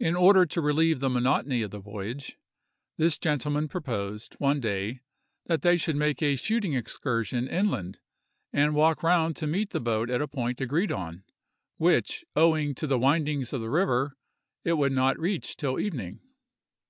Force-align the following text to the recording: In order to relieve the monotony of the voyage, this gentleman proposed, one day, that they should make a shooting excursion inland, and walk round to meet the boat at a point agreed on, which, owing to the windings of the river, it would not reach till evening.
In 0.00 0.16
order 0.16 0.46
to 0.46 0.60
relieve 0.62 1.00
the 1.00 1.10
monotony 1.10 1.60
of 1.60 1.70
the 1.70 1.80
voyage, 1.80 2.38
this 2.96 3.18
gentleman 3.18 3.68
proposed, 3.68 4.36
one 4.38 4.58
day, 4.58 5.02
that 5.44 5.60
they 5.60 5.76
should 5.76 5.96
make 5.96 6.22
a 6.22 6.34
shooting 6.34 6.72
excursion 6.72 7.46
inland, 7.46 8.00
and 8.54 8.74
walk 8.74 9.02
round 9.02 9.36
to 9.36 9.46
meet 9.46 9.68
the 9.68 9.80
boat 9.80 10.08
at 10.08 10.22
a 10.22 10.26
point 10.28 10.62
agreed 10.62 10.92
on, 10.92 11.24
which, 11.76 12.24
owing 12.34 12.74
to 12.76 12.86
the 12.86 12.98
windings 12.98 13.52
of 13.52 13.60
the 13.60 13.68
river, 13.68 14.16
it 14.64 14.78
would 14.78 14.92
not 14.92 15.18
reach 15.18 15.58
till 15.58 15.78
evening. 15.78 16.20